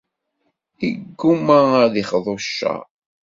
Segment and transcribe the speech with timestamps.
[0.87, 2.81] Iggumma ad ixḍu i ccer.